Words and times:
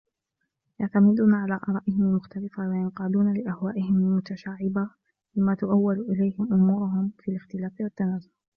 يَعْتَمِدُونَ 0.79 1.33
عَلَى 1.33 1.59
آرَائِهِمْ 1.69 2.01
الْمُخْتَلِفَةِ 2.01 2.69
وَيَنْقَادُونَ 2.69 3.33
لِأَهْوَائِهِمْ 3.33 3.95
الْمُتَشَعِّبَةِ 3.95 4.89
لِمَا 5.35 5.55
تُؤَوَّلُ 5.55 5.99
إلَيْهِ 6.09 6.35
أُمُورُهُمْ 6.39 7.03
مِنْ 7.27 7.35
الِاخْتِلَافِ 7.35 7.73
وَالتَّنَازُعِ 7.81 8.29